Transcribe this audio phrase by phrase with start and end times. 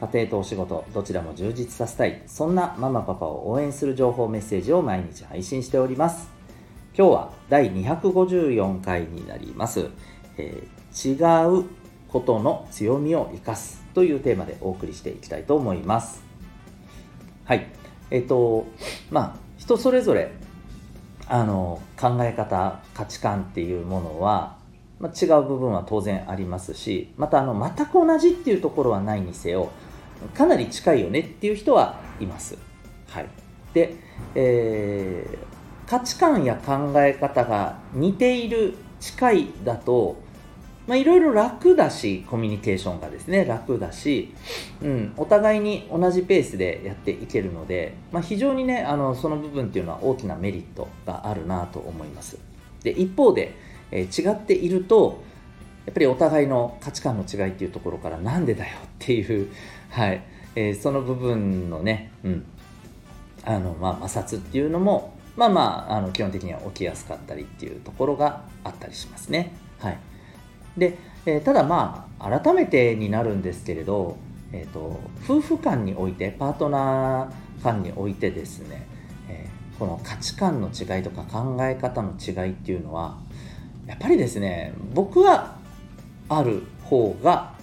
[0.00, 2.22] 家庭とお仕事どちらも充実させたい。
[2.26, 6.28] そんなママパパを応援する情報メッセージを毎日配信しております。
[6.96, 9.88] 今日は第254回になります、
[10.36, 11.64] えー、違う
[12.08, 16.22] ことの強みを生かすというテーマでお送りしていきたいと思います。
[17.44, 17.66] はい。
[18.10, 18.66] えっ、ー、と
[19.10, 20.32] まあ人それぞれ
[21.26, 24.56] あの考え方価値観っていうものは
[25.00, 29.70] まあ、違う部分は当然ありますしまたあの全く同じっていうところはないにせよ
[30.34, 32.56] かなり近いよねっていう人はいます。
[33.08, 33.26] はい、
[33.72, 33.94] で、
[34.34, 40.16] えー、価値観や考え方が似ている近いだと
[40.96, 44.32] いろいろ楽だしコミュニケーションがですね楽だし、
[44.82, 52.38] うん、お互いに同じペースでやっていけるので、まあ、非常にねあのその部分っていうのは大きなメリットがあるなと思います
[52.82, 53.54] で一方で、
[53.90, 55.22] えー、違っていると
[55.88, 59.48] やっぱりお互いの価値観の違いっていうところからなんでだよっていう、
[59.88, 60.22] はい。
[60.54, 62.44] えー、その部分のね、うん。
[63.42, 69.52] あのまあ、摩擦っていうのもまあまああの基本的には起きやすかったりっていうところがあったりしますね。
[69.78, 69.98] はい、
[70.76, 74.16] で、えー、ただまあ改めてになるんですけれど、
[74.52, 78.86] えーと、夫婦間においてパートナー間においてですね、
[79.30, 83.16] えー、この価値観の違いとか考え方の違いっていうのは
[83.86, 85.57] やっぱりですね僕は
[86.28, 87.54] ある方が、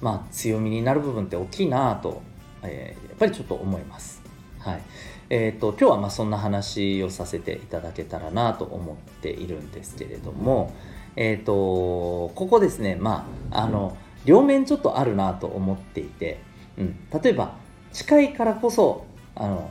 [0.00, 2.22] まあ、強みになる部分って大きいなと、
[2.62, 4.22] えー、やっぱりちょっと思います。
[4.58, 4.82] はい
[5.30, 10.74] えーと、今日はまあそんな話をさせていただけたらなと思っているんですけれども、
[11.16, 16.38] えーと、ここですね、まあ、あの両面ちょっとあるなと思っていて、
[16.76, 17.56] うん、例えば
[17.92, 19.70] 近いからこそあの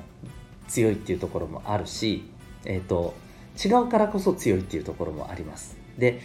[0.68, 2.24] 強いっていうところもあるし、
[2.66, 3.14] えーと
[3.64, 5.78] 違うからこそ強いっていうところもあります。
[5.98, 6.22] で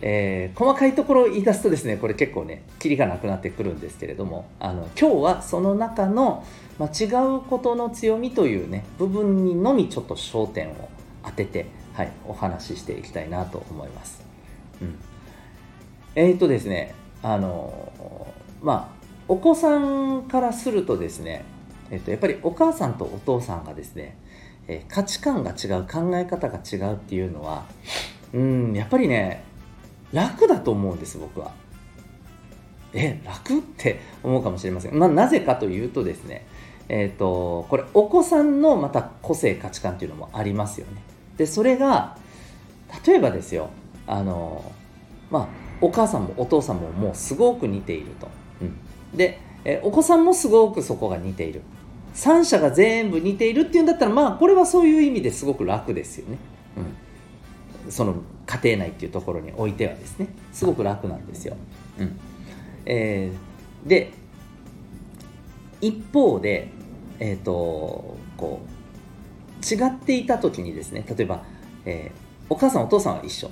[0.00, 6.44] えー、細かいところを言い出すとですねこれ結構ねキリがなくなってくるんですけれどもあの今日はその中の、
[6.78, 7.06] まあ、違
[7.36, 10.88] うことの強みというね部分にのみちょっと焦点を
[11.24, 14.22] 当てて、はい、お話ししていきたいなと思います。
[14.82, 14.98] うん、
[16.14, 21.44] えー、っとですねあのまあお子さんからするとですね、
[21.90, 24.18] えっと、やっぱりお母さんとお父さんがですね、
[24.68, 27.64] えー、価値観が違う考え方が違うっていうのは
[28.34, 29.44] うんやっぱりね
[30.14, 31.52] 楽だと思うんです僕は。
[32.94, 34.98] え楽って思うかもしれません。
[34.98, 36.46] まあ、なぜかというとですね、
[36.88, 41.02] えっ、ー、とこれお子さんのまた個性価値観っていうのもありますよね。
[41.36, 42.16] でそれが
[43.04, 43.70] 例えばですよ
[44.06, 44.72] あの
[45.30, 45.48] まあ
[45.80, 48.28] お母さんもお父さんももうすごく似ていると。
[48.62, 48.76] うん、
[49.16, 51.62] でえお子さんもすごくそこが似ている。
[52.14, 56.38] 3者が全部似ているっていうんだったらまあこれはそういう意味ですごく楽ですよね。
[57.88, 61.56] その家庭内っていうところにおいてはですねすごく楽なんですよ。
[61.98, 62.18] うん
[62.86, 64.12] えー、で
[65.80, 66.68] 一方で、
[67.18, 71.44] えーと、こう違っていた時にですね例えば、
[71.84, 73.50] えー、お母さんお父さんは一緒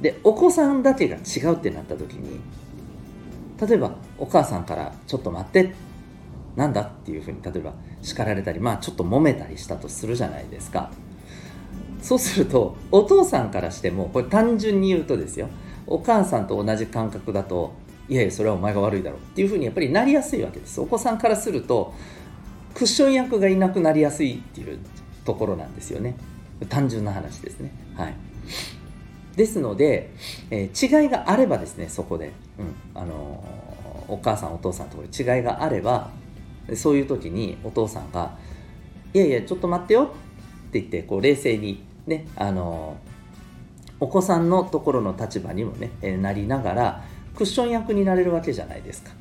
[0.00, 2.40] でお子さんだけが違うってなった時に
[3.66, 5.74] 例えばお母さんから「ちょっと待って」
[6.56, 10.90] なんだっていうふうに例えば叱られたりまあちょっと揉めたりしたとするじゃないですか。
[12.04, 15.48] そうするとお父さんからしてもこれ単純に言うとですよ。
[15.86, 17.72] お母さんと同じ感覚だと
[18.10, 20.78] いやいやそれはお前が悪いだろうっていうふうにやっぱりなりやすいわけです。
[20.82, 21.94] お子さんからすると
[22.74, 24.78] クッション役がいなくなりやすいっていう
[25.24, 26.14] ところなんですよね。
[26.68, 27.72] 単純な話ですね。
[27.96, 28.14] はい。
[29.34, 30.10] ですので、
[30.50, 33.00] えー、違いがあればですねそこで、うん。
[33.00, 36.10] あのー、お母さんお父さんところ違いがあれば
[36.74, 38.36] そういう時にお父さんが
[39.14, 40.02] 「いやいやちょっと待ってよ」
[40.68, 42.96] って言ってこう冷静にねあの
[44.00, 47.04] お子さんのところの立場にもね、えなりながら
[47.34, 49.12] クッション役になれるわけじゃないですか。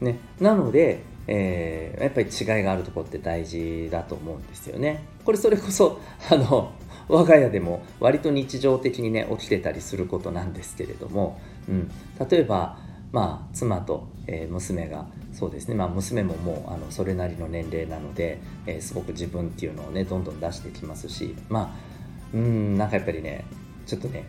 [0.00, 5.04] ね、なので、えー、やっぱり違いがあるとこって大事だと思うんですよね。
[5.24, 6.00] これそれこそ
[6.30, 6.72] あの
[7.08, 11.90] 我が家でも割と日常的にね起きてたりすることなんですけれども、うん、
[12.28, 12.78] 例えば
[13.12, 21.92] まあ、妻と、え、娘がそうですね、まあ、娘ももうあのそれなりの年齢なので、え、すごく自分っていうのをねどんどん出してきますしまあ
[22.34, 23.44] うんなんかやっぱりね
[23.86, 24.24] ちょっとね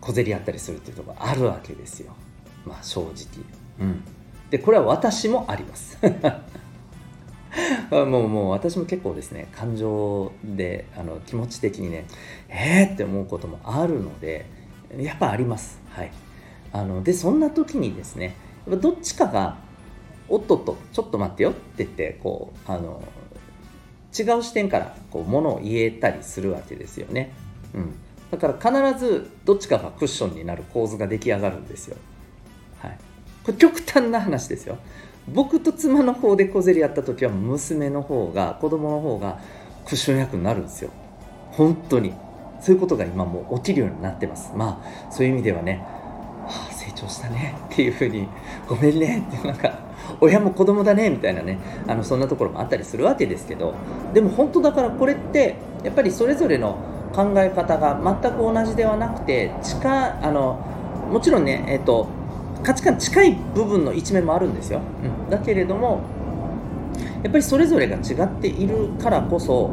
[0.00, 2.12] 小競り合ったりするっていうところあるわけですよ。
[2.66, 3.12] まあ正直。
[3.80, 4.02] うん。
[4.50, 5.98] でこれは私もあります。
[7.90, 12.06] もうもう私も結構ですね感情であの気持ち的にね
[12.48, 14.46] えーって思うこともあるので
[14.98, 15.80] やっぱあります。
[15.90, 16.10] はい。
[16.74, 18.36] あのでそんな時にですね
[18.68, 19.56] どっちかが
[20.28, 23.02] おっとっとちょっと待ってよって言ってこうあの
[24.18, 27.32] 違う視点からこうものを言えたりするわけですよね、
[27.74, 27.94] うん、
[28.30, 31.96] だから必ずどっちかがクッションになる構図が出来上がるんですよ、
[32.80, 32.98] はい、
[33.44, 34.78] これ極端な話ですよ。
[35.26, 39.40] 僕と妻の方で小競り合った時は娘の方が子供の方が
[39.86, 40.90] クッション役になるんですよ。
[41.52, 42.12] 本当に。
[42.60, 44.52] そういうことが今もう起きるようになってます。
[44.54, 45.86] まあそういう意味ではね、
[47.04, 48.26] 長したねっていうふうに
[48.68, 49.78] ごめんねってなんか
[50.20, 53.74] 親も子供だねみたいなねあのそんなところもあったりするわけですけど
[54.12, 56.78] でも本当だからこれってやっぱりそれぞれの
[57.14, 60.64] 考え方が全く同じではなくて近あの
[61.10, 62.08] もちろんね、えーと
[62.64, 64.80] 価値観近い部分の一面もあるんですよ、
[65.24, 66.00] うん、だけれども
[67.22, 69.68] やっぱりそれぞれが違っているからこそ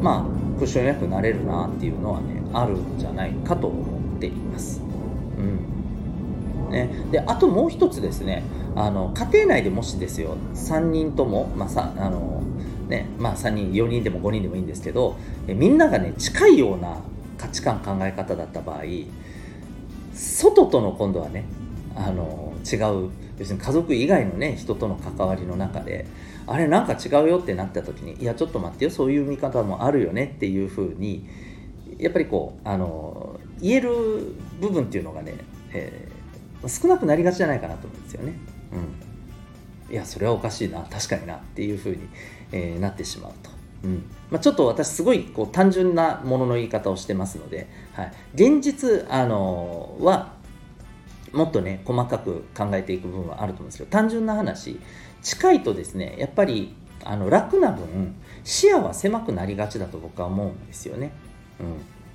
[0.00, 5.77] まあクッション役になれるなっていうのはねあるんじゃないかと思っています、うん。
[6.68, 8.42] ね、であともう一つですね。
[8.76, 12.42] あの家庭内でもしですよ3人とも、まあ、さあの
[12.88, 15.16] ねまあ、3人4人でも5人でもいいんですけど
[15.46, 16.96] えみんながね近いような
[17.36, 18.82] 価値観考え方だった場合
[20.14, 21.44] 外との今度はね
[21.94, 26.06] あの違う要するに家族以外のね人との関わりの中で
[26.46, 31.28] あれなんか違うよってなった時にいやちょっと待ってよそういう見方もあるよねっていうふうに
[31.98, 33.90] やっぱりこうあの言える
[34.60, 35.34] 部分っていうのがね、
[35.72, 36.08] え、
[36.66, 38.32] 少なくなりがちじゃないかなと思うんですよね。
[39.88, 42.08] うん、いやそれはおかしいな確かになっていうふうに、
[42.52, 43.50] えー、なってしまうと。
[43.84, 50.32] うんまあ、ちょっと私すごいこう単純なものの言い方をしてますので、はい、現実あのは
[51.32, 54.80] もっとね細かく考えていく部分はあると思うんですけど単純な話
[55.22, 56.74] 近いとですねやっぱり
[57.04, 61.12] あの楽な分視野は狭くなりがちだと僕は思うんですよね。
[61.60, 61.66] うん、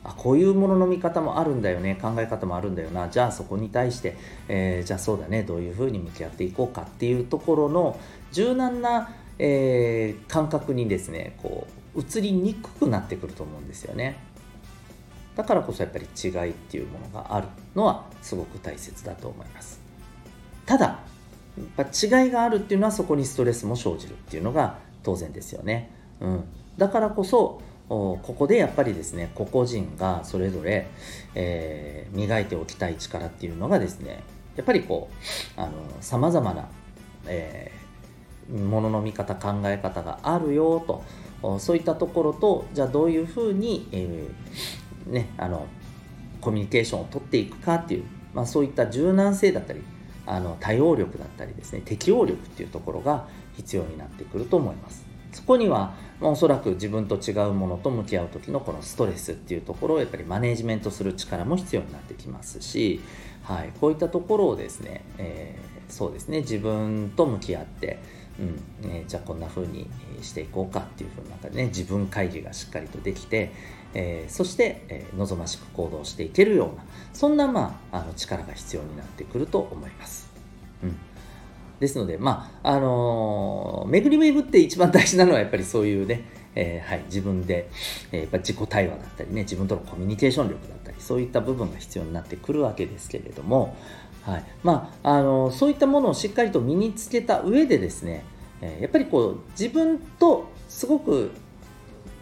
[0.04, 1.98] あこういうものの見方もあるんだよね。
[2.02, 3.10] 考え方もあるんだよな。
[3.10, 4.18] じゃあそこに対して、
[4.48, 5.44] えー、じゃあそうだね。
[5.44, 8.00] どういうふうに向き合っていこうかっていうところの
[8.32, 14.18] 柔軟な、えー、感覚にですねこう移りにくくなってくると思うんですよね。
[15.36, 19.80] だからこそやっぱり違いっていうものがあるのはすごく大切だと思います。
[20.66, 21.00] ただ
[21.78, 26.44] やっぱ違いがあるっていうのはそこにストレスも生じるっていうのが当然ですよね、うん、
[26.78, 30.88] だからこそここでやっぱりですね個々人がそれぞれ、
[31.36, 34.24] えー、磨いておきたい力っていうのがですね
[34.56, 35.10] やっぱりこ
[35.58, 36.70] うさまざまな、
[37.28, 41.04] えー、ものの見方考え方があるよと
[41.60, 44.28] そういったところとじゃあどういうふうに、え
[45.08, 45.68] ね、あの
[46.40, 49.82] コミュニケーションを取っていくかっていう、まあ、そういった柔軟性だったり
[50.26, 53.28] あの対応力だったりですね適応力っていうところが
[53.58, 55.13] 必要になってくると思います。
[55.34, 63.02] そこには、ま、おそらく自分と違うものと向き合う時のこのストレスっていうところをやっぱりマネージメントする力も必要になってきますし、
[63.44, 68.00] はい、こういったところをですね、えー、そうですね自分と向き合って
[68.40, 69.88] うんね、じゃあこんな風に
[70.22, 73.52] していこうかっていう風な中でね自分会議がしっかりとできて、
[73.94, 76.84] えー、そして、え、望ましく行動していけるような
[77.14, 80.32] そんな、まあ、あの力が必要になってくると思います。
[80.84, 81.13] うん
[81.84, 86.24] ですので、まああのー、巡り巡って一番大事なのはやっぱりそういうね、
[86.56, 87.70] えー、はい、自分で、
[88.14, 93.76] えー、やっぱ自己対話だったりね自分とのコミュニケーション力だったりそういった部分が必要になってくるわけですけれども、
[94.22, 98.24] はいまあ、あのそういったものをしっかりと身につけた上でですね、
[98.62, 101.32] えやっぱりこう自分とすごく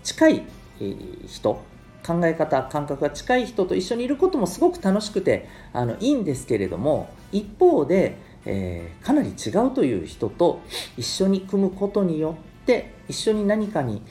[0.04, 0.44] 近い
[1.28, 1.62] 人
[2.04, 10.62] 考え方感覚が近い人と一緒にいることもすごく楽しくてあのいいんですけれども一方で、えー、かなり違うという人と
[10.98, 14.02] 一緒に組むことによって一緒に何かに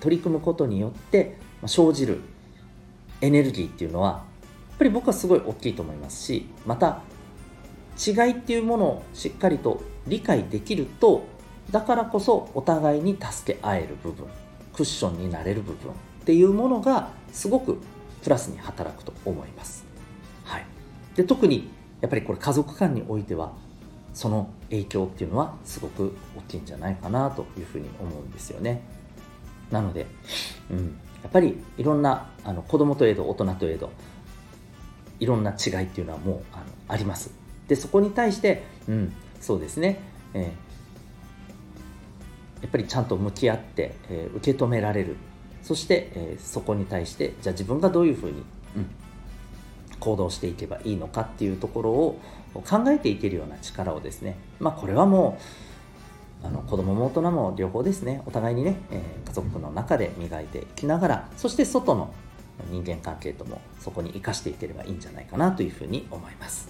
[0.00, 2.20] 取り組むことによって生じる
[3.20, 4.16] エネルギーっていうのはや
[4.74, 7.02] っぱり僕はすごい大きいと思いますしまた
[7.98, 11.24] 違いっていうものをしっかりと理解できると
[11.70, 14.26] だからこそお互いに助け合える部分
[14.72, 17.78] クッションになれる部分っていうものがすごく
[18.22, 19.84] プラスに働くと思います。
[20.44, 20.66] はい、
[21.16, 23.52] で特にやっぱりこれ家族間においては
[24.14, 28.82] その影響っていうのはすごく大きいんじゃないかなというふうに思うんですよね。
[29.70, 30.06] なので、
[30.70, 33.90] うん、やっぱりいろんなあの子供といえど大人といえど
[35.20, 37.30] いろんな違いっていうのはもうあのあります。
[37.68, 40.00] でそこに対して、うん、そうですね、
[40.32, 45.16] えー、やっぱりちゃんと向き合って、えー、受け止められる
[45.62, 48.42] そして、えー、そこに対してじゃあ自分がどういうふうに、
[48.76, 48.90] うん、
[50.00, 52.20] 行動していけばいいのかっていうところを
[52.62, 55.38] 考えていけるような力をですねまあこれはも
[56.42, 62.12] うあの子供も大人も両方ですねお互いにね、えー、家族の中で磨いていきながらそして外の
[62.70, 66.68] 人間関係ともそこに生かしていければいいんじゃないかなというふうに思います。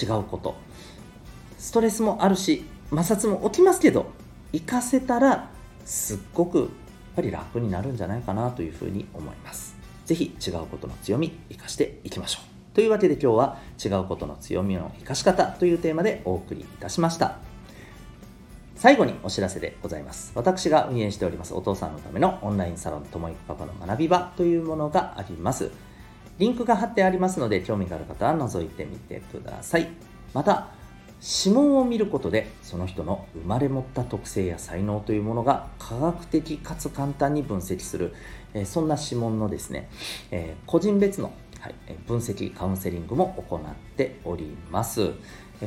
[0.00, 0.56] 違うこと。
[1.58, 4.12] ストレスもあるし摩擦も起きますけど
[4.52, 5.50] 活かせたら
[5.84, 6.68] すっごくやっ
[7.16, 9.76] ぱり楽になるんじゃないかなというふうに思います。
[10.06, 12.57] 是非違うことの強み生かしていきましょう。
[12.78, 17.38] というわけで今日は違うことの強みの生かし方というテーマでお送りいたしました
[18.76, 20.30] 最後にお知らせでございます。
[20.36, 25.72] 私が運営しておりますお父さんのためのオンラインサロンともいくパパの学び場というものがあります。
[26.38, 29.88] リンクが貼ってありますので興味がある方は覗いてみてください。
[30.32, 30.68] また、
[31.20, 38.14] 指紋を見ることでその人の生まれ持った特性や才能というものが科学的かつ簡単に分析する、
[38.54, 39.88] えそんな指紋のですね、
[40.30, 41.74] え個人別の、はい、
[42.06, 43.60] 分析カウンセリングも行っ
[43.96, 45.12] ております。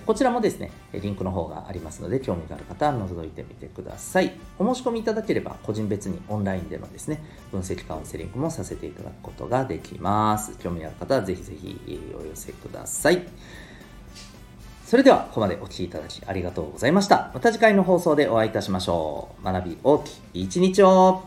[0.06, 4.32] こちらもですね、リンクの方がありますので、興味がある方は覗いてみてください。
[4.58, 7.22] お申し込みいただければ、個人別にオンラインでのですね、
[7.52, 10.58] 分析カウンセリングもさせていただくことができます。
[10.60, 13.28] 興味ある方はぜひぜひお寄せください。
[14.86, 17.32] それでは、ここまでお聴きいただきありがとうございました。
[17.34, 19.44] また次回の放送でお会いいたしましょう。
[19.44, 21.24] 学び大きい一日を